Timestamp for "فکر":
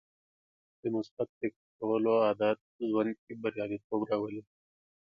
1.39-1.61